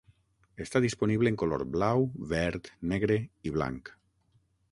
[0.63, 3.93] Està disponible en color blau, verd, negre i blanc.